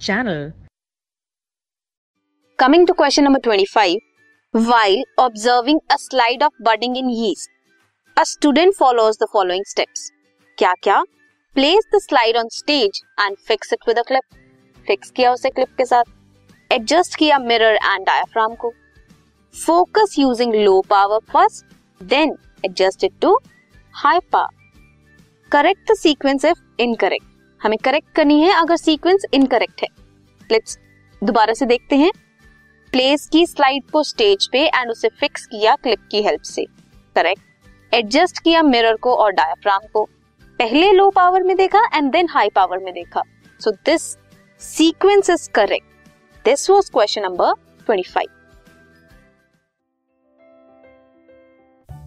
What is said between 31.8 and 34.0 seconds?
हैं। प्लेस की स्लाइड